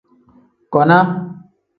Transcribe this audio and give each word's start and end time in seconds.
Kona. 0.73 0.99